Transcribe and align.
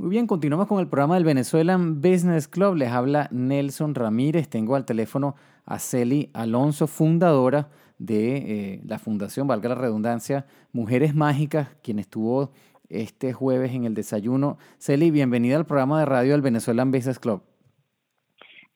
Muy 0.00 0.08
bien, 0.08 0.26
continuamos 0.26 0.66
con 0.66 0.80
el 0.80 0.88
programa 0.88 1.16
del 1.16 1.24
Venezuelan 1.24 2.00
Business 2.00 2.48
Club. 2.48 2.74
Les 2.76 2.88
habla 2.88 3.28
Nelson 3.32 3.94
Ramírez. 3.94 4.48
Tengo 4.48 4.74
al 4.74 4.86
teléfono 4.86 5.34
a 5.66 5.78
Celi 5.78 6.30
Alonso, 6.32 6.86
fundadora 6.86 7.68
de 7.98 8.36
eh, 8.36 8.80
la 8.86 8.98
fundación, 8.98 9.46
valga 9.46 9.68
la 9.68 9.74
redundancia, 9.74 10.46
Mujeres 10.72 11.14
Mágicas, 11.14 11.68
quien 11.82 11.98
estuvo 11.98 12.50
este 12.88 13.34
jueves 13.34 13.72
en 13.72 13.84
el 13.84 13.92
desayuno. 13.92 14.56
Celi, 14.78 15.10
bienvenida 15.10 15.56
al 15.56 15.66
programa 15.66 16.00
de 16.00 16.06
radio 16.06 16.32
del 16.32 16.40
Venezuelan 16.40 16.90
Business 16.90 17.18
Club. 17.18 17.42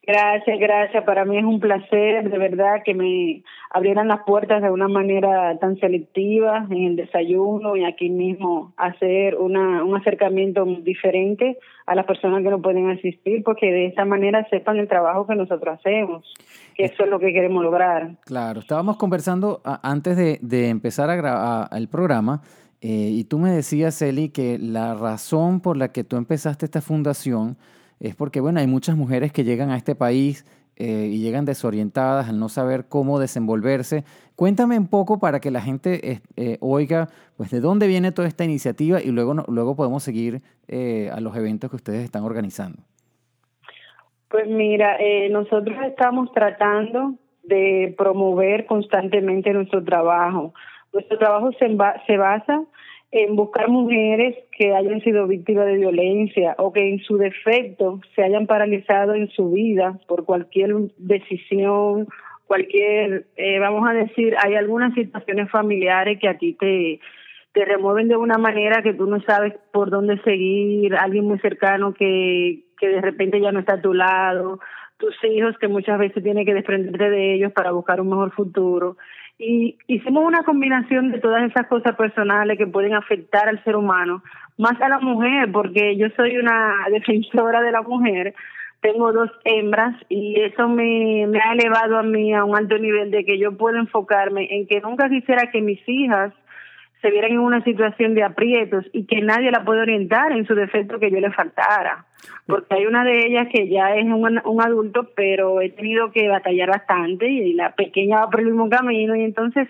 Gracias, 0.07 0.59
gracias. 0.59 1.05
Para 1.05 1.25
mí 1.25 1.39
es 1.39 1.45
un 1.45 1.61
placer, 1.61 2.29
de 2.29 2.39
verdad, 2.39 2.82
que 2.84 2.93
me 2.93 3.43
abrieran 3.71 4.09
las 4.09 4.21
puertas 4.25 4.61
de 4.61 4.71
una 4.71 4.86
manera 4.86 5.59
tan 5.59 5.79
selectiva 5.79 6.66
en 6.71 6.84
el 6.84 6.96
desayuno 6.96 7.75
y 7.77 7.84
aquí 7.84 8.11
mismo 8.11 8.75
hacer 8.77 9.36
una, 9.36 9.82
un 9.82 9.96
acercamiento 9.96 10.64
diferente 10.82 11.59
a 11.86 11.95
las 11.95 12.04
personas 12.04 12.43
que 12.43 12.50
no 12.50 12.61
pueden 12.61 12.90
asistir, 12.90 13.43
porque 13.45 13.67
de 13.67 13.86
esa 13.86 14.04
manera 14.04 14.46
sepan 14.50 14.76
el 14.79 14.89
trabajo 14.89 15.26
que 15.26 15.36
nosotros 15.36 15.79
hacemos, 15.79 16.25
que 16.75 16.84
eso 16.84 17.04
es 17.04 17.09
lo 17.09 17.18
que 17.18 17.32
queremos 17.32 17.62
lograr. 17.62 18.17
Claro, 18.26 18.61
estábamos 18.61 18.98
conversando 18.98 19.62
antes 19.82 20.18
de, 20.18 20.39
de 20.43 20.68
empezar 20.68 21.09
a 21.09 21.17
grabar 21.17 21.68
el 21.73 21.89
programa. 21.89 22.43
Eh, 22.82 23.09
y 23.11 23.25
tú 23.25 23.39
me 23.39 23.50
decías, 23.50 24.03
Eli, 24.03 24.29
que 24.29 24.59
la 24.59 24.95
razón 24.95 25.61
por 25.61 25.79
la 25.79 25.93
que 25.93 26.04
tú 26.04 26.17
empezaste 26.17 26.67
esta 26.67 26.82
fundación 26.82 27.57
es 28.04 28.14
porque, 28.14 28.40
bueno, 28.40 28.61
hay 28.61 28.67
muchas 28.67 28.96
mujeres 28.96 29.32
que 29.32 29.44
llegan 29.44 29.71
a 29.71 29.79
este 29.79 29.94
país 29.94 30.45
eh, 30.76 31.08
y 31.11 31.22
llegan 31.22 31.46
desorientadas 31.46 32.28
al 32.28 32.39
no 32.39 32.50
saber 32.50 32.84
cómo 32.86 33.19
desenvolverse. 33.19 34.05
Cuéntame 34.36 34.78
un 34.78 34.89
poco 34.89 35.19
para 35.19 35.41
que 35.41 35.50
la 35.50 35.62
gente 35.62 36.20
eh, 36.36 36.59
oiga, 36.61 37.09
pues, 37.39 37.50
de 37.50 37.61
dónde 37.61 37.86
viene 37.86 38.12
toda 38.12 38.28
esta 38.28 38.45
iniciativa 38.45 39.00
y 39.00 39.11
luego, 39.11 39.33
luego 39.48 39.75
podemos 39.75 40.03
seguir 40.03 40.42
eh, 40.69 41.09
a 41.14 41.20
los 41.20 41.34
eventos 41.34 41.70
que 41.70 41.77
ustedes 41.77 42.05
están 42.05 42.25
organizando. 42.25 42.83
Pues 44.29 44.48
mira, 44.48 44.98
nosotros 45.31 45.79
estamos 45.86 46.31
tratando 46.33 47.14
de 47.45 47.95
promover 47.97 48.67
constantemente 48.67 49.51
nuestro 49.55 49.83
trabajo. 49.83 50.53
Nuestro 50.92 51.17
trabajo 51.17 51.53
se, 51.53 51.75
se 52.07 52.17
basa 52.19 52.64
en 53.17 53.37
buscar 53.37 53.69
mujeres 53.69 54.37
que 54.51 54.75
hayan 54.75 55.01
sido 55.03 55.29
víctimas 55.29 55.67
de 55.67 55.77
violencia 55.77 56.57
o 56.59 56.73
que 56.73 56.91
en 56.91 56.98
su 56.98 57.17
defecto 57.17 58.01
se 58.17 58.25
hayan 58.25 58.48
paralizado 58.48 59.15
en 59.15 59.29
su 59.31 59.53
vida 59.53 60.01
por 60.09 60.25
cualquier 60.25 60.75
decisión, 60.98 62.09
cualquier, 62.48 63.27
eh, 63.37 63.61
vamos 63.61 63.89
a 63.89 63.92
decir, 63.92 64.35
hay 64.45 64.57
algunas 64.57 64.92
situaciones 64.95 65.48
familiares 65.48 66.19
que 66.20 66.29
a 66.29 66.39
ti 66.39 66.55
te, 66.55 66.98
te 67.53 67.65
remueven 67.65 68.09
de 68.09 68.17
una 68.17 68.37
manera 68.37 68.83
que 68.83 68.95
tú 68.95 69.07
no 69.07 69.20
sabes 69.20 69.55
por 69.73 69.91
dónde 69.91 70.20
seguir, 70.23 70.97
alguien 70.97 71.25
muy 71.25 71.39
cercano 71.39 71.95
que, 71.95 72.65
que 72.81 72.89
de 72.89 73.01
repente 73.01 73.41
ya 73.41 73.53
no 73.53 73.61
está 73.61 73.75
a 73.75 73.81
tu 73.81 73.95
lado, 73.95 74.59
tus 74.97 75.15
hijos 75.23 75.57
que 75.61 75.69
muchas 75.69 76.01
veces 76.01 76.20
tienes 76.20 76.47
que 76.47 76.55
desprenderte 76.55 77.11
de 77.11 77.35
ellos 77.35 77.53
para 77.53 77.70
buscar 77.70 78.01
un 78.01 78.09
mejor 78.09 78.33
futuro. 78.33 78.97
Y 79.39 79.77
hicimos 79.89 80.25
una 80.25 80.45
combinación 80.45 81.11
de 81.11 81.19
todas 81.19 81.43
esas 81.51 81.67
cosas 81.67 81.97
personales 81.97 82.57
que 82.57 82.67
pueden 82.67 82.95
afectar 82.95 83.49
al 83.49 83.63
ser 83.65 83.77
humano, 83.77 84.23
más 84.59 84.81
a 84.81 84.89
la 84.89 85.01
mujer, 85.01 85.51
porque 85.51 85.97
yo 85.97 86.07
soy 86.17 86.37
una 86.37 86.75
defensora 86.91 87.61
de 87.61 87.73
la 87.73 87.83
mujer, 87.83 88.35
tengo 88.81 89.13
dos 89.13 89.31
hembras 89.45 89.97
y 90.11 90.39
eso 90.41 90.69
me, 90.69 91.27
me 91.27 91.41
ha 91.41 91.55
elevado 91.55 91.97
a 91.97 92.03
mí 92.03 92.35
a 92.35 92.45
un 92.45 92.55
alto 92.55 92.77
nivel 92.77 93.11
de 93.11 93.25
que 93.25 93.39
yo 93.39 93.57
puedo 93.57 93.79
enfocarme 93.79 94.47
en 94.51 94.67
que 94.67 94.81
nunca 94.83 95.09
quisiera 95.09 95.51
que 95.51 95.63
mis 95.63 95.81
hijas 95.87 96.35
se 97.05 97.11
vieran 97.11 97.33
en 97.33 97.41
una 97.41 97.63
situación 97.63 98.15
de 98.15 98.23
aprietos 98.23 98.87
y 98.95 99.05
que 99.05 99.21
nadie 99.21 99.51
la 99.51 99.63
puede 99.63 99.83
orientar 99.83 100.33
en 100.33 100.47
su 100.47 100.55
defecto 100.55 100.99
que 100.99 101.11
yo 101.11 101.21
le 101.21 101.31
faltara. 101.33 102.07
Porque 102.47 102.77
hay 102.77 102.87
una 102.87 103.05
de 103.05 103.27
ellas 103.27 103.49
que 103.53 103.69
ya 103.69 103.95
es 103.95 104.07
un, 104.07 104.41
un 104.43 104.63
adulto, 104.63 105.11
pero 105.15 105.61
he 105.61 105.69
tenido 105.69 106.11
que 106.13 106.29
batallar 106.29 106.70
bastante 106.70 107.29
y 107.29 107.53
la 107.53 107.75
pequeña 107.75 108.20
va 108.20 108.31
por 108.31 108.41
el 108.41 108.47
mismo 108.47 108.70
camino 108.70 109.14
y 109.14 109.23
entonces 109.23 109.69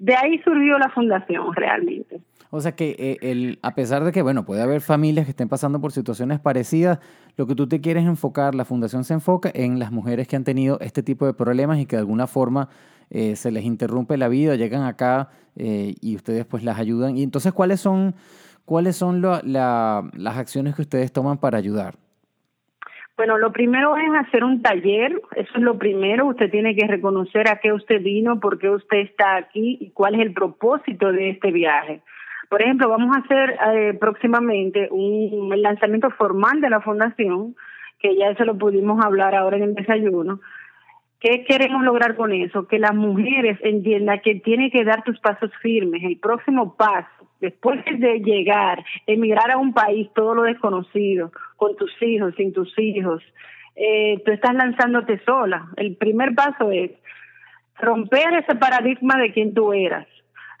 de 0.00 0.16
ahí 0.16 0.40
surgió 0.42 0.76
la 0.80 0.88
fundación 0.88 1.54
realmente. 1.54 2.20
O 2.50 2.60
sea 2.60 2.72
que 2.72 2.96
eh, 2.98 3.18
el, 3.22 3.60
a 3.62 3.76
pesar 3.76 4.02
de 4.02 4.10
que, 4.10 4.22
bueno, 4.22 4.44
puede 4.44 4.60
haber 4.60 4.80
familias 4.80 5.24
que 5.24 5.30
estén 5.30 5.48
pasando 5.48 5.80
por 5.80 5.92
situaciones 5.92 6.40
parecidas, 6.40 6.98
lo 7.36 7.46
que 7.46 7.54
tú 7.54 7.68
te 7.68 7.80
quieres 7.80 8.04
enfocar, 8.04 8.56
la 8.56 8.64
fundación 8.64 9.04
se 9.04 9.14
enfoca 9.14 9.52
en 9.54 9.78
las 9.78 9.92
mujeres 9.92 10.26
que 10.26 10.34
han 10.34 10.42
tenido 10.42 10.80
este 10.80 11.04
tipo 11.04 11.26
de 11.26 11.32
problemas 11.32 11.78
y 11.78 11.86
que 11.86 11.94
de 11.94 12.00
alguna 12.00 12.26
forma 12.26 12.68
eh, 13.14 13.36
se 13.36 13.52
les 13.52 13.64
interrumpe 13.64 14.16
la 14.16 14.28
vida, 14.28 14.56
llegan 14.56 14.84
acá 14.84 15.28
eh, 15.54 15.94
y 16.00 16.16
ustedes 16.16 16.46
pues 16.46 16.64
las 16.64 16.78
ayudan. 16.78 17.18
Y 17.18 17.22
entonces, 17.22 17.52
¿cuáles 17.52 17.78
son, 17.78 18.14
cuáles 18.64 18.96
son 18.96 19.20
las 19.20 20.36
acciones 20.38 20.74
que 20.74 20.82
ustedes 20.82 21.12
toman 21.12 21.36
para 21.36 21.58
ayudar? 21.58 21.96
Bueno, 23.18 23.36
lo 23.36 23.52
primero 23.52 23.94
es 23.98 24.08
hacer 24.26 24.42
un 24.42 24.62
taller, 24.62 25.20
eso 25.36 25.52
es 25.54 25.62
lo 25.62 25.78
primero, 25.78 26.26
usted 26.26 26.50
tiene 26.50 26.74
que 26.74 26.86
reconocer 26.86 27.48
a 27.48 27.60
qué 27.60 27.70
usted 27.72 28.02
vino, 28.02 28.40
por 28.40 28.58
qué 28.58 28.70
usted 28.70 28.98
está 29.00 29.36
aquí 29.36 29.76
y 29.78 29.90
cuál 29.90 30.14
es 30.14 30.22
el 30.22 30.32
propósito 30.32 31.12
de 31.12 31.30
este 31.30 31.52
viaje. 31.52 32.00
Por 32.48 32.62
ejemplo, 32.62 32.88
vamos 32.88 33.14
a 33.14 33.20
hacer 33.20 33.58
eh, 33.74 33.94
próximamente 34.00 34.88
un 34.90 35.50
lanzamiento 35.60 36.10
formal 36.10 36.62
de 36.62 36.70
la 36.70 36.80
fundación, 36.80 37.54
que 37.98 38.16
ya 38.16 38.30
eso 38.30 38.44
lo 38.44 38.56
pudimos 38.56 39.04
hablar 39.04 39.34
ahora 39.34 39.58
en 39.58 39.64
el 39.64 39.74
desayuno, 39.74 40.40
¿Qué 41.22 41.44
queremos 41.44 41.84
lograr 41.84 42.16
con 42.16 42.32
eso? 42.32 42.66
Que 42.66 42.80
las 42.80 42.96
mujeres 42.96 43.56
entiendan 43.62 44.20
que 44.24 44.40
tienen 44.40 44.72
que 44.72 44.82
dar 44.82 45.04
tus 45.04 45.20
pasos 45.20 45.52
firmes. 45.62 46.02
El 46.02 46.18
próximo 46.18 46.74
paso, 46.74 47.28
después 47.40 47.78
de 47.84 48.18
llegar, 48.18 48.84
emigrar 49.06 49.52
a 49.52 49.56
un 49.56 49.72
país 49.72 50.08
todo 50.16 50.34
lo 50.34 50.42
desconocido, 50.42 51.30
con 51.56 51.76
tus 51.76 51.92
hijos, 52.02 52.34
sin 52.36 52.52
tus 52.52 52.76
hijos, 52.76 53.22
eh, 53.76 54.20
tú 54.24 54.32
estás 54.32 54.52
lanzándote 54.52 55.20
sola. 55.24 55.68
El 55.76 55.94
primer 55.94 56.34
paso 56.34 56.72
es 56.72 56.90
romper 57.78 58.34
ese 58.34 58.56
paradigma 58.56 59.16
de 59.16 59.32
quién 59.32 59.54
tú 59.54 59.72
eras 59.72 60.08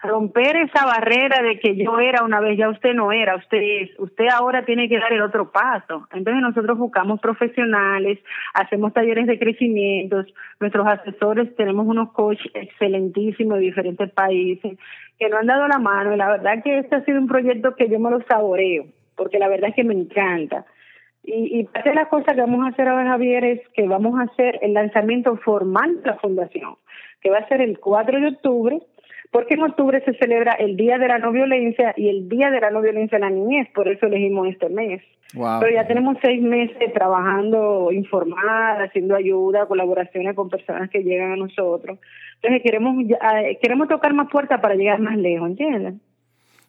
romper 0.02 0.56
esa 0.56 0.84
barrera 0.84 1.42
de 1.42 1.60
que 1.60 1.76
yo 1.76 2.00
era 2.00 2.24
una 2.24 2.40
vez, 2.40 2.58
ya 2.58 2.68
usted 2.68 2.92
no 2.92 3.12
era, 3.12 3.36
usted 3.36 3.58
es, 3.58 3.90
usted 4.00 4.26
ahora 4.34 4.64
tiene 4.64 4.88
que 4.88 4.98
dar 4.98 5.12
el 5.12 5.22
otro 5.22 5.52
paso. 5.52 6.08
Entonces 6.12 6.42
nosotros 6.42 6.76
buscamos 6.76 7.20
profesionales, 7.20 8.18
hacemos 8.54 8.92
talleres 8.92 9.26
de 9.28 9.38
crecimiento, 9.38 10.24
nuestros 10.58 10.86
asesores, 10.86 11.54
tenemos 11.54 11.86
unos 11.86 12.12
coaches 12.12 12.50
excelentísimos 12.54 13.58
de 13.58 13.64
diferentes 13.64 14.10
países 14.10 14.76
que 15.18 15.28
nos 15.28 15.40
han 15.40 15.46
dado 15.46 15.68
la 15.68 15.78
mano 15.78 16.12
y 16.12 16.16
la 16.16 16.30
verdad 16.30 16.62
que 16.64 16.80
este 16.80 16.96
ha 16.96 17.04
sido 17.04 17.20
un 17.20 17.28
proyecto 17.28 17.76
que 17.76 17.88
yo 17.88 18.00
me 18.00 18.10
lo 18.10 18.22
saboreo, 18.22 18.86
porque 19.16 19.38
la 19.38 19.48
verdad 19.48 19.70
es 19.70 19.76
que 19.76 19.84
me 19.84 19.94
encanta. 19.94 20.66
Y, 21.22 21.60
y 21.60 21.64
parte 21.64 21.90
de 21.90 21.94
las 21.94 22.08
cosas 22.08 22.34
que 22.34 22.40
vamos 22.40 22.66
a 22.66 22.70
hacer 22.70 22.88
ahora, 22.88 23.10
Javier, 23.10 23.44
es 23.44 23.60
que 23.68 23.86
vamos 23.86 24.18
a 24.18 24.24
hacer 24.24 24.58
el 24.62 24.74
lanzamiento 24.74 25.36
formal 25.36 26.02
de 26.02 26.10
la 26.10 26.16
fundación, 26.16 26.74
que 27.20 27.30
va 27.30 27.38
a 27.38 27.46
ser 27.46 27.60
el 27.60 27.78
4 27.78 28.18
de 28.18 28.26
octubre 28.26 28.80
porque 29.32 29.54
en 29.54 29.62
octubre 29.62 30.00
se 30.04 30.12
celebra 30.18 30.52
el 30.52 30.76
Día 30.76 30.98
de 30.98 31.08
la 31.08 31.18
No 31.18 31.32
Violencia 31.32 31.94
y 31.96 32.10
el 32.10 32.28
Día 32.28 32.50
de 32.50 32.60
la 32.60 32.70
No 32.70 32.82
Violencia 32.82 33.16
en 33.16 33.22
la 33.22 33.30
Niñez, 33.30 33.66
por 33.74 33.88
eso 33.88 34.06
elegimos 34.06 34.46
este 34.46 34.68
mes. 34.68 35.02
Pero 35.32 35.74
ya 35.74 35.86
tenemos 35.86 36.18
seis 36.20 36.42
meses 36.42 36.92
trabajando 36.92 37.90
informada, 37.90 38.84
haciendo 38.84 39.16
ayuda, 39.16 39.64
colaboraciones 39.64 40.36
con 40.36 40.50
personas 40.50 40.90
que 40.90 41.02
llegan 41.02 41.32
a 41.32 41.36
nosotros. 41.36 41.98
Entonces 42.42 42.62
queremos 42.62 43.02
eh, 43.02 43.58
queremos 43.62 43.88
tocar 43.88 44.12
más 44.12 44.28
puertas 44.30 44.60
para 44.60 44.74
llegar 44.74 45.00
más 45.00 45.16
lejos, 45.16 45.48
¿entiendes? 45.48 45.94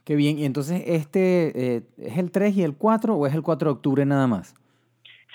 Qué 0.06 0.16
bien, 0.16 0.40
y 0.40 0.46
entonces 0.46 0.84
este 0.88 1.76
eh, 1.76 1.82
es 1.98 2.18
el 2.18 2.32
3 2.32 2.56
y 2.56 2.64
el 2.64 2.78
4 2.78 3.14
o 3.14 3.28
es 3.28 3.36
el 3.36 3.42
4 3.42 3.68
de 3.68 3.74
octubre 3.74 4.06
nada 4.06 4.28
más? 4.28 4.56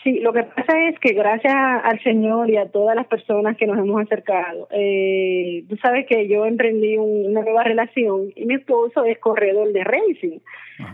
Sí, 0.04 0.20
lo 0.20 0.32
que 0.32 0.44
pasa 0.44 0.88
es 0.88 0.98
que 1.00 1.12
gracias 1.12 1.54
al 1.54 2.00
Señor 2.02 2.48
y 2.48 2.56
a 2.56 2.70
todas 2.70 2.94
las 2.94 3.06
personas 3.06 3.56
que 3.56 3.66
nos 3.66 3.78
hemos 3.78 4.00
acercado, 4.00 4.68
eh, 4.70 5.64
tú 5.68 5.76
sabes 5.78 6.06
que 6.06 6.28
yo 6.28 6.46
emprendí 6.46 6.96
una 6.96 7.42
nueva 7.42 7.64
relación 7.64 8.32
y 8.36 8.46
mi 8.46 8.54
esposo 8.54 9.04
es 9.04 9.18
corredor 9.18 9.72
de 9.72 9.82
racing. 9.82 10.38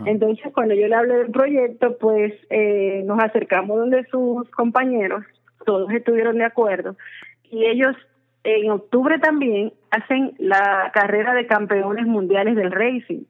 Entonces, 0.07 0.51
cuando 0.51 0.73
yo 0.73 0.87
le 0.87 0.95
hablé 0.95 1.17
del 1.17 1.31
proyecto, 1.31 1.97
pues 1.99 2.33
eh, 2.49 3.03
nos 3.05 3.19
acercamos 3.23 3.77
donde 3.77 4.03
sus 4.05 4.49
compañeros, 4.49 5.23
todos 5.65 5.91
estuvieron 5.91 6.37
de 6.37 6.45
acuerdo 6.45 6.95
y 7.51 7.65
ellos 7.65 7.95
en 8.43 8.69
octubre 8.71 9.19
también 9.19 9.73
hacen 9.95 10.33
la 10.37 10.91
carrera 10.93 11.33
de 11.33 11.47
campeones 11.47 12.05
mundiales 12.05 12.55
del 12.55 12.71
racing. 12.71 13.23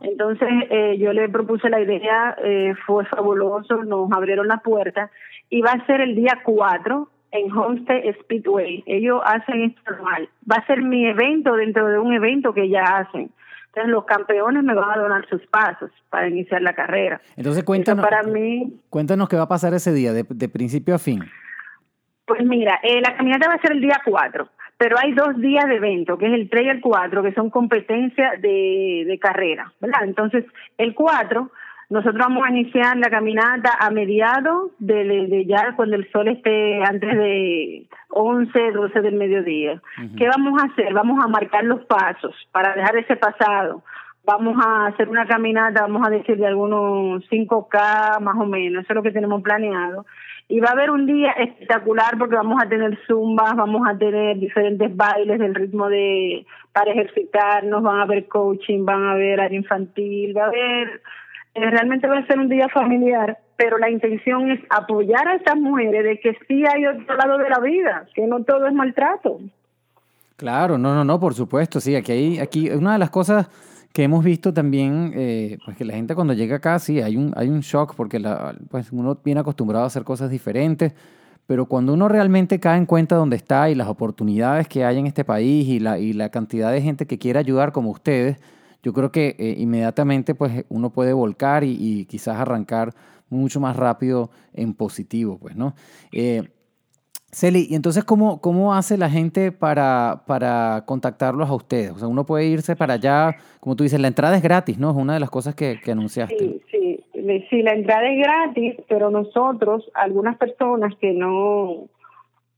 Entonces 0.00 0.48
eh, 0.70 0.96
yo 0.98 1.12
le 1.12 1.28
propuse 1.28 1.68
la 1.70 1.80
idea, 1.80 2.36
eh, 2.42 2.74
fue 2.86 3.04
fabuloso, 3.06 3.84
nos 3.84 4.10
abrieron 4.12 4.48
la 4.48 4.58
puerta 4.58 5.10
y 5.48 5.62
va 5.62 5.72
a 5.72 5.86
ser 5.86 6.00
el 6.00 6.14
día 6.14 6.40
4 6.44 7.08
en 7.32 7.52
Homestead 7.52 8.14
Speedway. 8.20 8.84
Ellos 8.86 9.20
hacen 9.24 9.62
esto 9.62 9.90
normal. 9.90 10.28
Va 10.50 10.56
a 10.56 10.66
ser 10.66 10.82
mi 10.82 11.06
evento 11.06 11.54
dentro 11.54 11.88
de 11.88 11.98
un 11.98 12.12
evento 12.12 12.52
que 12.52 12.68
ya 12.68 12.82
hacen. 12.82 13.30
Entonces 13.68 13.92
los 13.92 14.04
campeones 14.04 14.62
me 14.62 14.74
van 14.74 14.90
a 14.90 15.02
donar 15.02 15.26
sus 15.28 15.46
pasos 15.48 15.90
para 16.08 16.28
iniciar 16.28 16.62
la 16.62 16.74
carrera. 16.74 17.20
Entonces 17.36 17.62
cuéntanos, 17.62 18.04
para 18.04 18.22
mí, 18.22 18.80
cuéntanos 18.88 19.28
qué 19.28 19.36
va 19.36 19.42
a 19.42 19.48
pasar 19.48 19.74
ese 19.74 19.92
día, 19.92 20.12
de, 20.12 20.24
de 20.28 20.48
principio 20.48 20.94
a 20.94 20.98
fin. 20.98 21.22
Pues 22.26 22.44
mira, 22.44 22.80
eh, 22.82 23.00
la 23.00 23.16
caminata 23.16 23.48
va 23.48 23.54
a 23.54 23.60
ser 23.60 23.72
el 23.72 23.80
día 23.80 24.00
4, 24.04 24.48
pero 24.78 24.96
hay 24.98 25.12
dos 25.12 25.36
días 25.38 25.66
de 25.66 25.76
evento, 25.76 26.18
que 26.18 26.26
es 26.26 26.32
el 26.32 26.50
3 26.50 26.64
y 26.64 26.68
el 26.68 26.80
4, 26.80 27.22
que 27.22 27.32
son 27.32 27.50
competencias 27.50 28.40
de, 28.42 29.04
de 29.06 29.18
carrera, 29.18 29.72
¿verdad? 29.80 30.04
Entonces, 30.04 30.44
el 30.76 30.94
4 30.94 31.50
Nosotros 31.88 32.18
vamos 32.18 32.44
a 32.44 32.50
iniciar 32.50 32.96
la 32.96 33.08
caminata 33.08 33.70
a 33.78 33.90
mediados 33.90 34.72
de, 34.78 35.44
ya 35.46 35.74
cuando 35.76 35.94
el 35.94 36.10
sol 36.10 36.26
esté 36.28 36.82
antes 36.82 37.16
de 37.16 37.86
11, 38.08 38.72
12 38.72 39.00
del 39.02 39.14
mediodía. 39.14 39.80
¿Qué 40.18 40.26
vamos 40.26 40.60
a 40.60 40.66
hacer? 40.66 40.92
Vamos 40.92 41.24
a 41.24 41.28
marcar 41.28 41.62
los 41.64 41.84
pasos 41.84 42.34
para 42.50 42.74
dejar 42.74 42.96
ese 42.96 43.16
pasado. 43.16 43.84
Vamos 44.24 44.56
a 44.66 44.86
hacer 44.86 45.08
una 45.08 45.26
caminata, 45.26 45.82
vamos 45.82 46.04
a 46.04 46.10
decir 46.10 46.36
de 46.36 46.48
algunos 46.48 47.22
5K 47.30 48.20
más 48.20 48.36
o 48.36 48.46
menos, 48.46 48.82
eso 48.82 48.92
es 48.92 48.96
lo 48.96 49.02
que 49.04 49.12
tenemos 49.12 49.40
planeado. 49.40 50.04
Y 50.48 50.60
va 50.60 50.68
a 50.68 50.72
haber 50.72 50.90
un 50.90 51.06
día 51.06 51.32
espectacular 51.32 52.16
porque 52.18 52.36
vamos 52.36 52.62
a 52.62 52.68
tener 52.68 52.96
zumbas, 53.06 53.56
vamos 53.56 53.82
a 53.88 53.98
tener 53.98 54.38
diferentes 54.38 54.94
bailes 54.94 55.40
del 55.40 55.54
ritmo 55.54 55.88
de 55.88 56.46
para 56.72 56.92
ejercitarnos, 56.92 57.82
van 57.82 57.98
a 57.98 58.02
haber 58.02 58.28
coaching, 58.28 58.84
van 58.84 59.04
a 59.04 59.12
haber 59.12 59.40
área 59.40 59.58
infantil, 59.58 60.36
va 60.36 60.44
a 60.44 60.46
haber 60.46 61.02
eh, 61.56 61.70
realmente 61.70 62.06
va 62.06 62.18
a 62.18 62.26
ser 62.26 62.38
un 62.38 62.50
día 62.50 62.68
familiar, 62.68 63.38
pero 63.56 63.78
la 63.78 63.90
intención 63.90 64.50
es 64.50 64.60
apoyar 64.68 65.26
a 65.26 65.36
estas 65.36 65.56
mujeres 65.56 66.04
de 66.04 66.20
que 66.20 66.36
sí 66.46 66.62
hay 66.66 66.86
otro 66.86 67.16
lado 67.16 67.38
de 67.38 67.48
la 67.48 67.60
vida, 67.60 68.06
que 68.14 68.26
no 68.26 68.44
todo 68.44 68.66
es 68.66 68.74
maltrato. 68.74 69.40
Claro, 70.36 70.76
no, 70.76 70.94
no, 70.94 71.02
no, 71.02 71.18
por 71.18 71.32
supuesto, 71.32 71.80
sí, 71.80 71.96
aquí 71.96 72.12
hay, 72.12 72.38
aquí 72.40 72.68
una 72.68 72.92
de 72.92 72.98
las 72.98 73.08
cosas 73.08 73.48
que 73.96 74.02
hemos 74.02 74.22
visto 74.22 74.52
también, 74.52 75.14
eh, 75.14 75.56
pues 75.64 75.74
que 75.74 75.86
la 75.86 75.94
gente 75.94 76.14
cuando 76.14 76.34
llega 76.34 76.56
acá, 76.56 76.78
sí, 76.78 77.00
hay 77.00 77.16
un, 77.16 77.32
hay 77.34 77.48
un 77.48 77.60
shock 77.60 77.94
porque 77.94 78.22
pues 78.68 78.92
uno 78.92 79.18
viene 79.24 79.40
acostumbrado 79.40 79.84
a 79.84 79.86
hacer 79.86 80.04
cosas 80.04 80.28
diferentes, 80.28 80.92
pero 81.46 81.64
cuando 81.64 81.94
uno 81.94 82.06
realmente 82.06 82.60
cae 82.60 82.76
en 82.76 82.84
cuenta 82.84 83.16
dónde 83.16 83.36
está 83.36 83.70
y 83.70 83.74
las 83.74 83.88
oportunidades 83.88 84.68
que 84.68 84.84
hay 84.84 84.98
en 84.98 85.06
este 85.06 85.24
país 85.24 85.66
y 85.66 85.80
la, 85.80 85.98
y 85.98 86.12
la 86.12 86.28
cantidad 86.28 86.72
de 86.72 86.82
gente 86.82 87.06
que 87.06 87.16
quiere 87.16 87.38
ayudar 87.38 87.72
como 87.72 87.88
ustedes, 87.88 88.36
yo 88.82 88.92
creo 88.92 89.10
que 89.10 89.34
eh, 89.38 89.54
inmediatamente 89.56 90.34
pues 90.34 90.66
uno 90.68 90.90
puede 90.90 91.14
volcar 91.14 91.64
y, 91.64 92.04
quizás 92.04 92.36
arrancar 92.36 92.92
mucho 93.30 93.60
más 93.60 93.76
rápido 93.76 94.30
en 94.52 94.74
positivo, 94.74 95.38
pues, 95.38 95.56
¿no? 95.56 95.74
Eh, 96.12 96.50
Celi, 97.36 97.66
¿y 97.68 97.74
entonces 97.74 98.02
cómo, 98.02 98.40
cómo 98.40 98.72
hace 98.72 98.96
la 98.96 99.10
gente 99.10 99.52
para, 99.52 100.22
para 100.26 100.84
contactarlos 100.86 101.50
a 101.50 101.54
ustedes? 101.54 101.90
O 101.90 101.98
sea, 101.98 102.08
uno 102.08 102.24
puede 102.24 102.46
irse 102.46 102.76
para 102.76 102.94
allá, 102.94 103.36
como 103.60 103.76
tú 103.76 103.84
dices, 103.84 104.00
la 104.00 104.08
entrada 104.08 104.38
es 104.38 104.42
gratis, 104.42 104.78
¿no? 104.78 104.88
Es 104.88 104.96
una 104.96 105.12
de 105.12 105.20
las 105.20 105.28
cosas 105.28 105.54
que, 105.54 105.78
que 105.84 105.92
anunciaste. 105.92 106.38
Sí, 106.38 106.62
sí, 106.70 107.04
sí, 107.50 107.62
la 107.62 107.72
entrada 107.72 108.08
es 108.08 108.22
gratis, 108.22 108.76
pero 108.88 109.10
nosotros, 109.10 109.86
algunas 109.92 110.38
personas 110.38 110.94
que 110.98 111.12
no, 111.12 111.90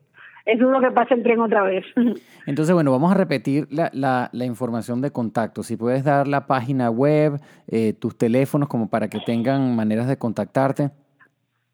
es 0.48 0.60
lo 0.60 0.80
que 0.80 0.92
pasa 0.92 1.14
el 1.14 1.24
tren 1.24 1.42
otra 1.42 1.64
vez. 1.64 1.86
Entonces, 2.46 2.74
bueno, 2.74 2.92
vamos 2.92 3.12
a 3.12 3.16
repetir 3.16 3.68
la, 3.70 3.90
la, 3.94 4.30
la 4.32 4.46
información 4.46 5.02
de 5.02 5.12
contacto. 5.12 5.64
Si 5.64 5.76
puedes 5.76 6.04
dar 6.04 6.28
la 6.28 6.48
página 6.48 6.90
web, 6.90 7.40
eh, 7.68 7.94
tus 7.94 8.18
teléfonos, 8.18 8.70
como 8.70 8.90
para 8.90 9.10
que 9.10 9.20
tengan 9.26 9.76
maneras 9.76 10.08
de 10.08 10.18
contactarte. 10.18 10.92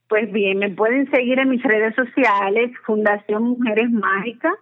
Pues 0.09 0.29
bien, 0.31 0.57
me 0.59 0.69
pueden 0.69 1.09
seguir 1.11 1.39
en 1.39 1.49
mis 1.49 1.63
redes 1.63 1.95
sociales, 1.95 2.71
Fundación 2.85 3.43
Mujeres 3.43 3.89
Mágicas 3.91 4.53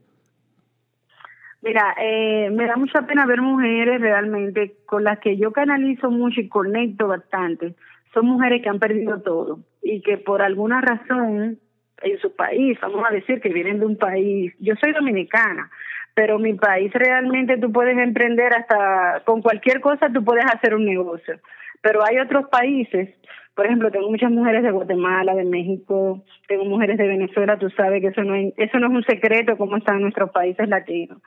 Mira, 1.62 1.96
me 2.52 2.66
da 2.66 2.76
mucha 2.76 3.04
pena 3.04 3.26
ver 3.26 3.42
mujeres 3.42 4.02
realmente 4.02 4.76
con 4.86 5.06
las 5.06 5.20
que 5.20 5.38
yo 5.38 5.54
canalizo 5.54 6.12
mucho 6.12 6.42
y 6.42 6.50
conecto 6.50 7.08
bastante. 7.08 7.76
Son 8.14 8.26
mujeres 8.26 8.62
que 8.62 8.68
han 8.68 8.80
perdido 8.80 9.22
todo 9.22 9.60
y 9.82 10.02
que 10.02 10.18
por 10.18 10.42
alguna 10.42 10.82
razón 10.82 11.60
en 12.04 12.20
su 12.20 12.36
país, 12.36 12.78
vamos 12.82 13.04
a 13.10 13.14
decir 13.14 13.42
que 13.42 13.50
vienen 13.50 13.80
de 13.80 13.86
un 13.86 13.98
país, 13.98 14.54
yo 14.60 14.76
soy 14.76 14.92
dominicana, 14.92 15.70
pero 16.14 16.40
mi 16.40 16.54
país 16.54 16.92
realmente 16.94 17.58
tú 17.58 17.72
puedes 17.72 17.98
emprender 17.98 18.54
hasta 18.54 19.22
con 19.26 19.42
cualquier 19.42 19.82
cosa 19.82 20.10
tú 20.14 20.24
puedes 20.24 20.46
hacer 20.46 20.76
un 20.76 20.86
negocio, 20.86 21.40
pero 21.82 22.06
hay 22.06 22.20
otros 22.20 22.48
países, 22.50 23.10
por 23.56 23.66
ejemplo, 23.68 23.92
tengo 23.92 24.10
muchas 24.10 24.32
mujeres 24.32 24.64
de 24.64 24.72
Guatemala, 24.72 25.36
de 25.36 25.44
México, 25.44 26.24
tengo 26.48 26.66
mujeres 26.66 26.98
de 26.98 27.08
Venezuela, 27.08 27.60
tú 27.60 27.70
sabes 27.72 28.02
que 28.02 28.08
eso 28.08 28.24
no 28.24 28.34
es, 28.34 28.54
eso 28.58 28.80
no 28.80 28.88
es 28.88 28.94
un 28.94 29.04
secreto 29.04 29.58
como 29.58 29.78
están 29.78 30.02
nuestros 30.02 30.32
países 30.32 30.68
latinos. 30.68 31.20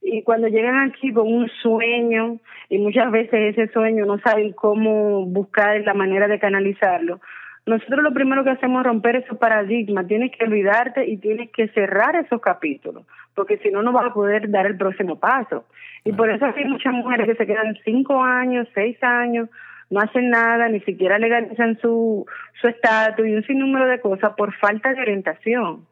Y 0.00 0.22
cuando 0.22 0.48
llegan 0.48 0.88
aquí 0.88 1.12
con 1.12 1.26
un 1.32 1.48
sueño, 1.62 2.38
y 2.68 2.78
muchas 2.78 3.10
veces 3.10 3.56
ese 3.56 3.72
sueño 3.72 4.06
no 4.06 4.18
saben 4.20 4.52
cómo 4.52 5.26
buscar 5.26 5.80
la 5.82 5.94
manera 5.94 6.26
de 6.26 6.38
canalizarlo, 6.38 7.20
nosotros 7.66 8.02
lo 8.02 8.12
primero 8.12 8.44
que 8.44 8.50
hacemos 8.50 8.80
es 8.80 8.86
romper 8.86 9.16
esos 9.16 9.38
paradigmas. 9.38 10.06
Tienes 10.06 10.32
que 10.32 10.44
olvidarte 10.44 11.06
y 11.06 11.16
tienes 11.16 11.50
que 11.50 11.68
cerrar 11.68 12.14
esos 12.16 12.40
capítulos, 12.40 13.06
porque 13.34 13.56
si 13.58 13.70
no, 13.70 13.82
no 13.82 13.92
vas 13.92 14.06
a 14.06 14.14
poder 14.14 14.50
dar 14.50 14.66
el 14.66 14.76
próximo 14.76 15.18
paso. 15.18 15.64
Y 16.04 16.12
por 16.12 16.30
eso 16.30 16.44
hay 16.44 16.64
muchas 16.66 16.92
mujeres 16.92 17.26
que 17.26 17.36
se 17.36 17.46
quedan 17.46 17.76
cinco 17.84 18.22
años, 18.22 18.68
seis 18.74 19.02
años, 19.02 19.48
no 19.88 20.00
hacen 20.00 20.28
nada, 20.28 20.68
ni 20.68 20.80
siquiera 20.80 21.18
legalizan 21.18 21.78
su 21.80 22.26
su 22.60 22.68
estatus 22.68 23.26
y 23.26 23.34
un 23.34 23.44
sinnúmero 23.44 23.86
de 23.86 24.00
cosas 24.00 24.34
por 24.36 24.52
falta 24.54 24.92
de 24.92 25.00
orientación. 25.00 25.86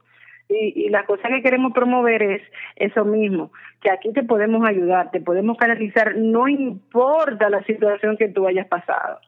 Y, 0.48 0.84
y 0.84 0.88
la 0.90 1.06
cosa 1.06 1.28
que 1.28 1.42
queremos 1.42 1.72
promover 1.72 2.22
es 2.22 2.42
eso 2.76 3.06
mismo, 3.06 3.52
que 3.80 3.90
aquí 3.90 4.12
te 4.12 4.22
podemos 4.22 4.68
ayudar, 4.68 5.10
te 5.10 5.20
podemos 5.20 5.56
canalizar, 5.56 6.16
no 6.16 6.48
importa 6.48 7.48
la 7.48 7.62
situación 7.64 8.18
que 8.18 8.28
tú 8.28 8.46
hayas 8.46 8.66
pasado. 8.66 9.20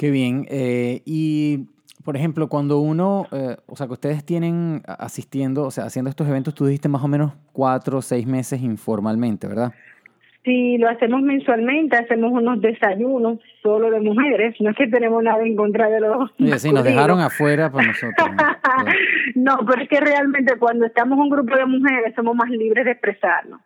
Qué 0.00 0.10
bien. 0.10 0.46
Eh, 0.48 1.02
y, 1.04 1.66
por 2.06 2.16
ejemplo, 2.16 2.48
cuando 2.48 2.78
uno, 2.78 3.26
eh, 3.32 3.56
o 3.66 3.76
sea, 3.76 3.86
que 3.86 3.92
ustedes 3.92 4.24
tienen 4.24 4.80
asistiendo, 4.86 5.64
o 5.64 5.70
sea, 5.70 5.84
haciendo 5.84 6.08
estos 6.08 6.26
eventos, 6.26 6.54
tú 6.54 6.64
dijiste 6.64 6.88
más 6.88 7.04
o 7.04 7.08
menos 7.08 7.34
cuatro 7.52 7.98
o 7.98 8.00
seis 8.00 8.26
meses 8.26 8.62
informalmente, 8.62 9.46
¿verdad? 9.46 9.74
Sí, 10.42 10.78
lo 10.78 10.88
hacemos 10.88 11.20
mensualmente, 11.20 11.98
hacemos 11.98 12.32
unos 12.32 12.62
desayunos 12.62 13.40
solo 13.62 13.90
de 13.90 14.00
mujeres, 14.00 14.54
no 14.60 14.70
es 14.70 14.76
que 14.78 14.86
tenemos 14.86 15.22
nada 15.22 15.42
en 15.42 15.54
contra 15.54 15.90
de 15.90 16.00
los... 16.00 16.30
Sí, 16.62 16.72
nos 16.72 16.82
dejaron 16.82 17.20
afuera 17.20 17.70
para 17.70 17.88
nosotros. 17.88 18.26
¿no? 19.34 19.58
pero 19.66 19.82
es 19.82 19.88
que 19.90 20.00
realmente 20.00 20.56
cuando 20.58 20.86
estamos 20.86 21.18
un 21.18 21.28
grupo 21.28 21.54
de 21.54 21.66
mujeres 21.66 22.14
somos 22.16 22.34
más 22.34 22.48
libres 22.48 22.86
de 22.86 22.92
expresarnos. 22.92 23.60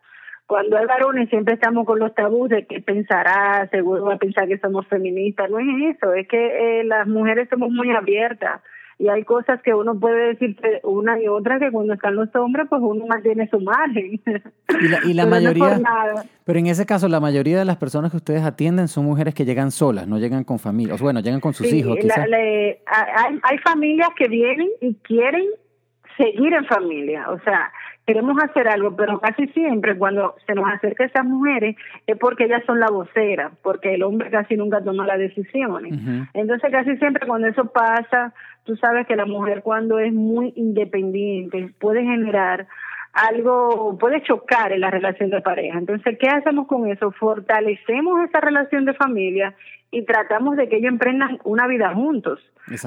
Cuando 0.47 0.77
hay 0.77 0.85
varones 0.85 1.29
siempre 1.29 1.55
estamos 1.55 1.85
con 1.85 1.99
los 1.99 2.13
tabús 2.13 2.49
de 2.49 2.65
que 2.65 2.79
pensará, 2.79 3.67
seguro 3.71 4.05
va 4.05 4.13
a 4.15 4.19
pensar 4.19 4.47
que 4.47 4.59
somos 4.59 4.87
feministas, 4.87 5.49
no 5.49 5.59
es 5.59 5.95
eso, 5.95 6.13
es 6.13 6.27
que 6.27 6.81
eh, 6.81 6.83
las 6.83 7.07
mujeres 7.07 7.49
somos 7.49 7.71
muy 7.71 7.89
abiertas 7.91 8.61
y 8.97 9.09
hay 9.09 9.23
cosas 9.23 9.61
que 9.61 9.73
uno 9.73 9.99
puede 9.99 10.35
decir 10.35 10.55
una 10.83 11.21
y 11.21 11.27
otra 11.27 11.59
que 11.59 11.71
cuando 11.71 11.93
están 11.93 12.15
los 12.15 12.33
hombres 12.35 12.67
pues 12.69 12.81
uno 12.81 13.05
mantiene 13.07 13.49
su 13.49 13.59
margen. 13.59 14.21
Y 15.03 15.13
la, 15.13 15.25
mayoría, 15.25 15.81
pero 16.45 16.59
en 16.59 16.67
ese 16.67 16.85
caso 16.85 17.07
la 17.09 17.19
mayoría 17.19 17.57
de 17.59 17.65
las 17.65 17.77
personas 17.77 18.11
que 18.11 18.17
ustedes 18.17 18.43
atienden 18.43 18.87
son 18.87 19.05
mujeres 19.05 19.33
que 19.33 19.45
llegan 19.45 19.71
solas, 19.71 20.07
no 20.07 20.19
llegan 20.19 20.43
con 20.43 20.59
familias, 20.59 21.01
bueno, 21.01 21.19
llegan 21.21 21.41
con 21.41 21.53
sus 21.53 21.73
hijos. 21.73 21.97
hay, 21.97 23.39
hay 23.41 23.57
familias 23.59 24.09
que 24.15 24.27
vienen 24.27 24.69
y 24.79 24.93
quieren 24.95 25.45
seguir 26.17 26.53
en 26.53 26.65
familia, 26.65 27.29
o 27.29 27.39
sea, 27.39 27.71
queremos 28.05 28.37
hacer 28.43 28.67
algo, 28.67 28.95
pero 28.95 29.19
casi 29.19 29.47
siempre 29.47 29.97
cuando 29.97 30.35
se 30.45 30.53
nos 30.53 30.69
acerca 30.71 31.03
a 31.03 31.07
esas 31.07 31.25
mujeres 31.25 31.75
es 32.05 32.17
porque 32.17 32.45
ellas 32.45 32.63
son 32.65 32.79
la 32.79 32.87
vocera, 32.87 33.51
porque 33.63 33.95
el 33.95 34.03
hombre 34.03 34.29
casi 34.29 34.55
nunca 34.55 34.83
toma 34.83 35.05
las 35.05 35.19
decisiones. 35.19 35.93
Entonces 36.33 36.71
casi 36.71 36.97
siempre 36.97 37.27
cuando 37.27 37.47
eso 37.47 37.65
pasa, 37.65 38.33
tú 38.63 38.75
sabes 38.77 39.07
que 39.07 39.15
la 39.15 39.25
mujer 39.25 39.61
cuando 39.63 39.99
es 39.99 40.13
muy 40.13 40.53
independiente 40.55 41.71
puede 41.79 42.03
generar 42.03 42.67
algo, 43.15 43.97
puede 43.97 44.21
chocar 44.23 44.73
en 44.73 44.81
la 44.81 44.91
relación 44.91 45.29
de 45.29 45.41
pareja. 45.41 45.79
Entonces, 45.79 46.17
¿qué 46.19 46.27
hacemos 46.27 46.67
con 46.67 46.87
eso? 46.87 47.11
Fortalecemos 47.11 48.21
esa 48.27 48.41
relación 48.41 48.83
de 48.83 48.93
familia 48.93 49.55
y 49.91 50.03
tratamos 50.05 50.57
de 50.57 50.67
que 50.67 50.77
ellos 50.77 50.91
emprendan 50.91 51.39
una 51.43 51.67
vida 51.67 51.93
juntos. 51.93 52.39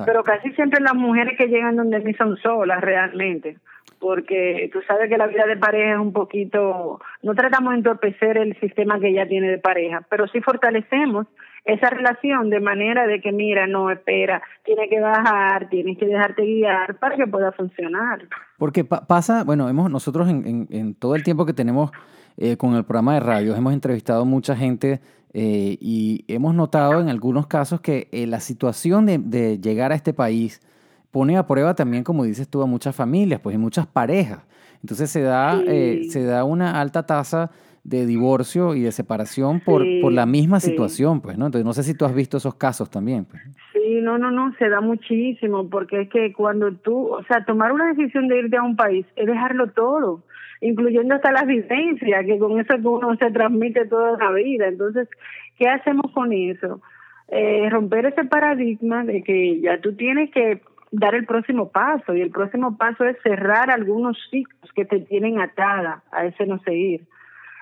Pero 0.05 0.25
casi 0.25 0.51
siempre 0.53 0.81
las 0.81 0.95
mujeres 0.95 1.39
que 1.39 1.47
llegan 1.47 1.77
donde 1.77 2.01
mí 2.01 2.13
son 2.15 2.37
solas 2.39 2.81
realmente 2.81 3.57
porque 4.01 4.71
tú 4.73 4.81
sabes 4.87 5.09
que 5.09 5.19
la 5.19 5.27
vida 5.27 5.47
de 5.47 5.57
pareja 5.57 5.95
es 5.95 5.99
un 5.99 6.13
poquito, 6.13 7.01
no 7.23 7.35
tratamos 7.35 7.73
de 7.73 7.79
entorpecer 7.79 8.39
el 8.39 8.59
sistema 8.61 9.01
que 9.01 9.09
ella 9.09 9.27
tiene 9.27 9.51
de 9.51 9.59
pareja, 9.59 10.03
pero 10.09 10.29
sí 10.29 10.41
fortalecemos 10.41 11.27
esa 11.65 11.91
relación 11.91 12.49
de 12.49 12.61
manera 12.61 13.07
de 13.07 13.21
que, 13.21 13.33
mira, 13.33 13.67
no, 13.67 13.91
espera, 13.91 14.43
tiene 14.65 14.89
que 14.89 15.01
bajar, 15.01 15.69
tienes 15.69 15.99
que 15.99 16.07
dejarte 16.07 16.43
guiar 16.43 16.97
para 16.99 17.17
que 17.17 17.27
pueda 17.27 17.53
funcionar. 17.53 18.21
Porque 18.57 18.85
pasa, 18.85 19.45
bueno, 19.45 19.69
hemos 19.69 19.91
nosotros 19.91 20.29
en, 20.29 20.67
en, 20.71 20.95
todo 20.95 21.15
el 21.15 21.23
tiempo 21.23 21.45
que 21.45 21.53
tenemos 21.53 21.91
eh, 22.39 22.57
con 22.57 22.75
el 22.75 22.85
programa 22.85 23.15
de 23.15 23.21
radio, 23.21 23.55
hemos 23.55 23.75
entrevistado 23.75 24.25
mucha 24.25 24.57
gente 24.57 25.01
eh, 25.35 25.77
y 25.81 26.25
hemos 26.29 26.55
notado 26.55 27.01
en 27.01 27.11
algunos 27.11 27.47
casos 27.47 27.83
que 27.83 28.09
eh, 28.13 28.27
la 28.27 28.41
situación 28.41 29.05
de, 29.05 29.19
de 29.19 29.59
llegar 29.61 29.93
a 29.93 29.95
este 29.95 30.15
país, 30.15 30.63
pone 31.11 31.37
a 31.37 31.47
prueba 31.47 31.75
también, 31.75 32.05
como 32.05 32.25
dices 32.25 32.49
tú, 32.49 32.63
a 32.63 32.67
muchas 32.67 32.95
familias, 32.95 33.41
pues 33.41 33.55
y 33.55 33.59
muchas 33.59 33.87
parejas. 33.87 34.41
Entonces 34.83 35.11
se 35.11 35.23
da, 35.23 35.61
eh, 35.67 36.07
se 36.11 36.25
da 36.25 36.45
una 36.45 36.81
alta 36.81 37.05
tasa 37.05 37.51
de 37.83 38.07
divorcio 38.07 38.75
y 38.75 38.83
de 38.83 38.93
separación 38.93 39.61
por, 39.61 39.83
por 40.03 40.13
la 40.13 40.27
misma 40.27 40.61
situación, 40.61 41.21
pues, 41.21 41.39
¿no? 41.39 41.47
Entonces 41.47 41.65
no 41.65 41.73
sé 41.73 41.83
si 41.83 41.95
tú 41.95 42.05
has 42.05 42.15
visto 42.15 42.37
esos 42.37 42.55
casos 42.55 42.91
también. 42.91 43.25
Pues. 43.25 43.43
Sí, 43.89 44.03
no, 44.03 44.19
no, 44.19 44.31
no, 44.31 44.53
se 44.59 44.69
da 44.69 44.83
muchísimo, 44.83 45.71
porque 45.71 46.03
es 46.03 46.11
que 46.11 46.35
cuando 46.35 46.71
tú, 46.73 47.07
o 47.07 47.25
sea, 47.25 47.47
tomar 47.47 47.73
una 47.73 47.95
decisión 47.95 48.29
de 48.29 48.41
irte 48.41 48.59
a 48.59 48.63
un 48.63 48.77
país 48.77 49.07
es 49.17 49.27
dejarlo 49.27 49.69
todo, 49.69 50.23
incluyendo 50.61 51.15
hasta 51.15 51.33
las 51.33 51.47
vivencias, 51.47 52.27
que 52.27 52.39
con 52.39 52.61
eso 52.61 52.75
uno 52.83 53.17
se 53.17 53.31
transmite 53.31 53.87
toda 53.87 54.19
la 54.19 54.31
vida. 54.33 54.67
Entonces, 54.69 55.09
¿qué 55.57 55.69
hacemos 55.69 56.13
con 56.13 56.35
eso? 56.35 56.83
Eh, 57.29 57.71
romper 57.71 58.05
ese 58.05 58.25
paradigma 58.25 59.05
de 59.05 59.23
que 59.23 59.59
ya 59.63 59.81
tú 59.81 59.97
tienes 59.97 60.31
que 60.33 60.61
dar 60.91 61.15
el 61.15 61.25
próximo 61.25 61.71
paso 61.71 62.15
y 62.15 62.21
el 62.21 62.31
próximo 62.31 62.77
paso 62.77 63.07
es 63.07 63.17
cerrar 63.23 63.71
algunos 63.71 64.19
ciclos 64.31 64.71
que 64.75 64.85
te 64.85 65.01
tienen 65.01 65.41
atada 65.41 66.03
a 66.13 66.27
ese 66.27 66.45
no 66.45 66.59
seguir. 66.59 67.07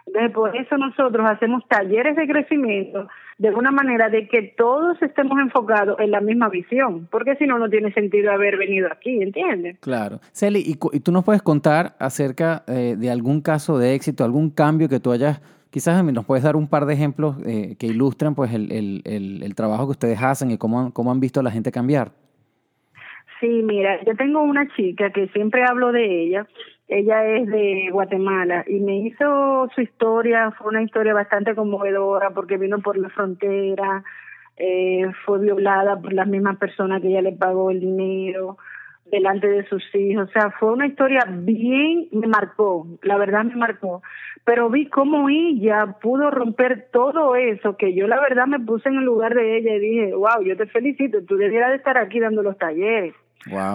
Entonces, 0.09 0.33
por 0.33 0.57
eso 0.57 0.77
nosotros 0.77 1.25
hacemos 1.25 1.65
talleres 1.69 2.17
de 2.17 2.27
crecimiento 2.27 3.07
de 3.39 3.51
una 3.51 3.71
manera 3.71 4.09
de 4.09 4.29
que 4.29 4.55
todos 4.57 5.01
estemos 5.03 5.39
enfocados 5.39 5.99
en 6.01 6.11
la 6.11 6.21
misma 6.21 6.49
visión, 6.49 7.07
porque 7.11 7.37
si 7.37 7.47
no, 7.47 7.59
no 7.59 7.69
tiene 7.69 7.93
sentido 7.93 8.33
haber 8.33 8.57
venido 8.57 8.89
aquí, 8.91 9.23
¿entiendes? 9.23 9.79
Claro. 9.81 10.21
Celi, 10.33 10.63
¿y, 10.65 11.01
tú 11.01 11.13
nos 11.13 11.25
puedes 11.25 11.43
contar 11.43 11.97
acerca 11.99 12.65
eh, 12.67 12.97
de 12.97 13.11
algún 13.11 13.43
caso 13.43 13.79
de 13.79 13.95
éxito, 13.95 14.25
algún 14.25 14.51
cambio 14.51 14.89
que 14.89 15.01
tú 15.01 15.13
hayas, 15.13 15.43
quizás 15.71 16.03
nos 16.03 16.25
puedes 16.25 16.45
dar 16.45 16.57
un 16.57 16.69
par 16.69 16.87
de 16.87 16.95
ejemplos 16.95 17.37
eh, 17.45 17.77
que 17.79 17.87
ilustren 17.87 18.35
pues 18.35 18.55
el, 18.55 18.73
el, 18.73 19.03
el, 19.05 19.43
el, 19.43 19.55
trabajo 19.55 19.85
que 19.87 19.91
ustedes 19.91 20.23
hacen 20.23 20.51
y 20.51 20.57
cómo, 20.57 20.93
cómo 20.95 21.11
han 21.11 21.21
visto 21.21 21.41
a 21.41 21.43
la 21.43 21.51
gente 21.51 21.71
cambiar? 21.71 22.13
Sí, 23.41 23.63
mira, 23.63 24.03
yo 24.05 24.17
tengo 24.17 24.43
una 24.43 24.67
chica 24.75 25.11
que 25.11 25.29
siempre 25.29 25.63
hablo 25.63 25.93
de 25.93 26.23
ella. 26.25 26.47
Ella 26.89 27.25
es 27.25 27.49
de 27.49 27.89
Guatemala 27.91 28.65
y 28.67 28.79
me 28.81 28.99
hizo 28.99 29.69
su 29.75 29.81
historia, 29.81 30.53
fue 30.53 30.69
una 30.69 30.83
historia 30.83 31.15
bastante 31.15 31.55
conmovedora 31.55 32.31
porque 32.31 32.59
vino 32.59 32.79
por 32.79 32.97
la 32.97 33.09
frontera, 33.09 34.05
eh, 34.57 35.05
fue 35.25 35.41
violada 35.41 36.01
por 36.01 36.13
las 36.13 36.29
mismas 36.29 36.57
personas 36.59 37.03
que 37.03 37.09
ella 37.09 37.23
le 37.23 37.33
pagó 37.33 37.71
el 37.71 37.81
dinero 37.81 38.57
delante 39.11 39.47
de 39.49 39.67
sus 39.67 39.83
hijos. 39.95 40.29
O 40.29 40.33
sea, 40.33 40.51
fue 40.59 40.73
una 40.73 40.87
historia 40.87 41.25
bien, 41.29 42.09
me 42.13 42.27
marcó, 42.27 42.87
la 43.03 43.17
verdad 43.17 43.45
me 43.45 43.57
marcó. 43.57 44.03
Pero 44.45 44.71
vi 44.71 44.87
cómo 44.89 45.29
ella 45.29 45.97
pudo 46.01 46.31
romper 46.31 46.89
todo 46.93 47.35
eso, 47.35 47.77
que 47.77 47.95
yo 47.95 48.07
la 48.07 48.21
verdad 48.21 48.47
me 48.47 48.61
puse 48.61 48.89
en 48.89 48.97
el 48.97 49.05
lugar 49.05 49.35
de 49.35 49.59
ella 49.59 49.75
y 49.75 49.81
dije, 49.81 50.15
wow, 50.15 50.43
yo 50.45 50.57
te 50.57 50.67
felicito, 50.67 51.25
tú 51.25 51.37
debieras 51.37 51.71
de 51.71 51.77
estar 51.77 51.99
aquí 51.99 52.21
dando 52.21 52.43
los 52.43 52.57
talleres. 52.59 53.15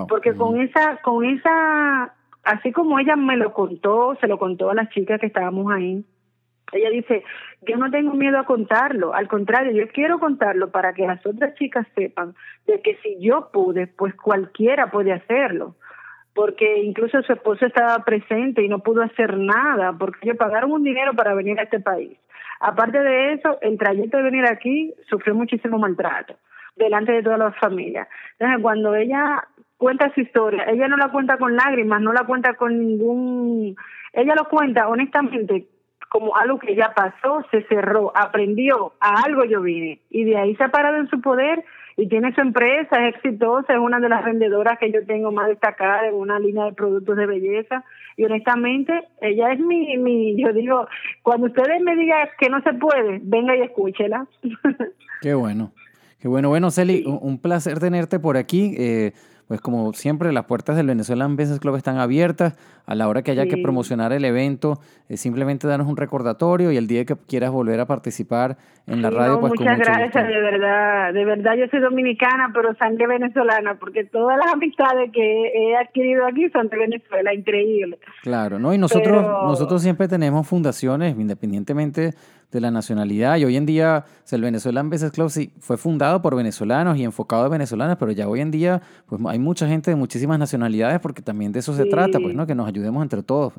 Porque 0.07 0.33
con 0.33 0.59
esa, 0.59 0.97
con 1.01 1.23
esa, 1.23 2.13
así 2.43 2.71
como 2.71 2.99
ella 2.99 3.15
me 3.15 3.37
lo 3.37 3.53
contó, 3.53 4.17
se 4.19 4.27
lo 4.27 4.37
contó 4.37 4.69
a 4.69 4.75
las 4.75 4.89
chicas 4.89 5.19
que 5.19 5.27
estábamos 5.27 5.71
ahí, 5.71 6.03
ella 6.71 6.89
dice, 6.89 7.23
yo 7.67 7.77
no 7.77 7.91
tengo 7.91 8.13
miedo 8.13 8.39
a 8.39 8.45
contarlo, 8.45 9.13
al 9.13 9.27
contrario, 9.27 9.71
yo 9.71 9.91
quiero 9.91 10.19
contarlo 10.19 10.71
para 10.71 10.93
que 10.93 11.05
las 11.05 11.25
otras 11.25 11.53
chicas 11.55 11.85
sepan 11.95 12.33
de 12.65 12.81
que 12.81 12.95
si 13.03 13.19
yo 13.19 13.49
pude, 13.51 13.87
pues 13.87 14.15
cualquiera 14.15 14.89
puede 14.89 15.11
hacerlo. 15.11 15.75
Porque 16.33 16.81
incluso 16.83 17.21
su 17.23 17.33
esposo 17.33 17.65
estaba 17.65 18.05
presente 18.05 18.63
y 18.63 18.69
no 18.69 18.79
pudo 18.79 19.01
hacer 19.03 19.37
nada, 19.37 19.91
porque 19.91 20.19
ellos 20.21 20.37
pagaron 20.37 20.71
un 20.71 20.83
dinero 20.83 21.13
para 21.13 21.33
venir 21.33 21.59
a 21.59 21.63
este 21.63 21.81
país. 21.81 22.17
Aparte 22.61 22.99
de 22.99 23.33
eso, 23.33 23.57
el 23.61 23.77
trayecto 23.77 24.15
de 24.15 24.23
venir 24.23 24.45
aquí 24.45 24.93
sufrió 25.09 25.35
muchísimo 25.35 25.77
maltrato 25.77 26.37
delante 26.77 27.11
de 27.11 27.21
toda 27.21 27.37
la 27.37 27.51
familia. 27.51 28.07
Entonces, 28.39 28.61
cuando 28.61 28.95
ella 28.95 29.43
cuenta 29.81 30.13
su 30.13 30.21
historia, 30.21 30.65
ella 30.65 30.87
no 30.87 30.95
la 30.95 31.09
cuenta 31.09 31.37
con 31.37 31.55
lágrimas, 31.55 31.99
no 32.01 32.13
la 32.13 32.23
cuenta 32.23 32.53
con 32.53 32.77
ningún, 32.77 33.75
ella 34.13 34.35
lo 34.35 34.47
cuenta 34.47 34.87
honestamente 34.87 35.65
como 36.07 36.37
algo 36.37 36.59
que 36.59 36.75
ya 36.75 36.93
pasó, 36.93 37.43
se 37.49 37.63
cerró, 37.63 38.15
aprendió, 38.15 38.93
a 38.99 39.23
algo 39.23 39.43
yo 39.43 39.59
vine 39.59 39.99
y 40.11 40.23
de 40.23 40.37
ahí 40.37 40.55
se 40.55 40.65
ha 40.65 40.67
parado 40.67 40.97
en 40.97 41.09
su 41.09 41.19
poder 41.19 41.65
y 41.97 42.07
tiene 42.07 42.31
su 42.35 42.41
empresa, 42.41 43.07
es 43.07 43.15
exitosa, 43.15 43.73
es 43.73 43.79
una 43.79 43.99
de 43.99 44.09
las 44.09 44.23
vendedoras 44.23 44.77
que 44.77 44.91
yo 44.91 45.03
tengo 45.03 45.31
más 45.31 45.47
destacada 45.47 46.07
en 46.07 46.13
una 46.13 46.37
línea 46.37 46.65
de 46.65 46.73
productos 46.73 47.17
de 47.17 47.25
belleza 47.25 47.83
y 48.17 48.25
honestamente 48.25 48.93
ella 49.19 49.51
es 49.51 49.59
mi, 49.59 49.97
mi 49.97 50.39
yo 50.39 50.53
digo, 50.53 50.87
cuando 51.23 51.47
ustedes 51.47 51.81
me 51.81 51.95
digan 51.95 52.29
que 52.37 52.49
no 52.49 52.61
se 52.61 52.73
puede, 52.73 53.19
venga 53.23 53.57
y 53.57 53.61
escúchela. 53.61 54.27
Qué 55.23 55.33
bueno. 55.33 55.71
Qué 56.19 56.27
bueno, 56.27 56.49
bueno, 56.49 56.69
Celi, 56.69 57.03
un 57.07 57.41
placer 57.41 57.79
tenerte 57.79 58.19
por 58.19 58.37
aquí. 58.37 58.75
Eh, 58.77 59.13
pues 59.51 59.59
como 59.59 59.91
siempre, 59.91 60.31
las 60.31 60.45
puertas 60.45 60.77
del 60.77 60.87
Venezuelan 60.87 61.35
Business 61.35 61.59
Club 61.59 61.75
están 61.75 61.97
abiertas. 61.97 62.55
A 62.85 62.95
la 62.95 63.09
hora 63.09 63.21
que 63.21 63.31
haya 63.31 63.47
que 63.47 63.57
promocionar 63.57 64.13
el 64.13 64.23
evento, 64.23 64.79
eh, 65.09 65.17
simplemente 65.17 65.67
danos 65.67 65.87
un 65.87 65.97
recordatorio 65.97 66.71
y 66.71 66.77
el 66.77 66.87
día 66.87 67.03
que 67.03 67.17
quieras 67.27 67.51
volver 67.51 67.81
a 67.81 67.85
participar 67.85 68.55
en 68.87 69.01
la 69.01 69.09
radio, 69.09 69.41
pues 69.41 69.51
muchas 69.59 69.77
gracias, 69.77 70.25
de 70.25 70.41
verdad. 70.41 71.13
De 71.13 71.25
verdad, 71.25 71.55
yo 71.55 71.67
soy 71.69 71.81
dominicana, 71.81 72.51
pero 72.53 72.73
sangre 72.75 73.07
venezolana, 73.07 73.75
porque 73.75 74.05
todas 74.05 74.37
las 74.37 74.53
amistades 74.53 75.11
que 75.11 75.51
he 75.53 75.75
adquirido 75.75 76.25
aquí 76.25 76.49
son 76.51 76.69
de 76.69 76.77
Venezuela, 76.77 77.33
increíble. 77.33 77.99
Claro, 78.23 78.57
¿no? 78.57 78.73
Y 78.73 78.77
nosotros, 78.77 79.21
nosotros 79.21 79.81
siempre 79.81 80.07
tenemos 80.07 80.47
fundaciones, 80.47 81.13
independientemente 81.19 82.13
de 82.51 82.61
la 82.61 82.71
nacionalidad. 82.71 83.37
Y 83.37 83.45
hoy 83.45 83.55
en 83.55 83.65
día, 83.65 84.05
el 84.31 84.41
Venezuelan 84.41 84.89
Business 84.89 85.11
Club 85.11 85.29
sí, 85.29 85.53
fue 85.59 85.77
fundado 85.77 86.21
por 86.21 86.35
venezolanos 86.35 86.97
y 86.97 87.03
enfocado 87.03 87.43
a 87.43 87.49
venezolanas, 87.49 87.97
pero 87.97 88.11
ya 88.11 88.27
hoy 88.27 88.41
en 88.41 88.51
día 88.51 88.81
pues 89.07 89.21
hay 89.25 89.39
mucha 89.39 89.67
gente 89.67 89.91
de 89.91 89.95
muchísimas 89.95 90.37
nacionalidades 90.39 90.99
porque 90.99 91.21
también 91.21 91.51
de 91.51 91.59
eso 91.59 91.73
se 91.73 91.85
trata, 91.85 92.19
pues, 92.19 92.35
¿no? 92.35 92.45
Que 92.45 92.55
nos 92.55 92.67
ayudemos 92.67 93.01
entre 93.01 93.23
todos. 93.23 93.53